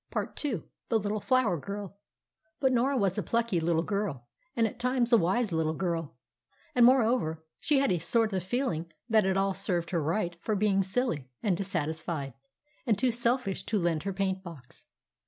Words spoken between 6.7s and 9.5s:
And, moreover, she had a sort of feeling that it